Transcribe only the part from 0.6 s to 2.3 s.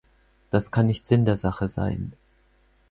kann nicht Sinn der Sache sein.